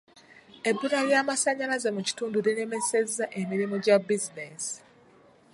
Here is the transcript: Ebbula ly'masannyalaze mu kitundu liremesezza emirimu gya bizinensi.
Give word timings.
Ebbula 0.69 0.99
ly'masannyalaze 1.09 1.89
mu 1.95 2.01
kitundu 2.07 2.37
liremesezza 2.45 3.25
emirimu 3.39 3.75
gya 3.83 3.97
bizinensi. 4.07 4.75